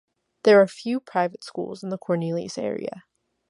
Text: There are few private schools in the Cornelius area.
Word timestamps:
There 0.45 0.59
are 0.59 0.65
few 0.65 0.99
private 0.99 1.43
schools 1.43 1.83
in 1.83 1.89
the 1.91 1.97
Cornelius 1.99 2.57
area. 2.57 3.03